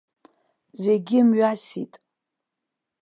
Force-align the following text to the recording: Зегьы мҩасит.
Зегьы 0.83 1.19
мҩасит. 1.27 1.93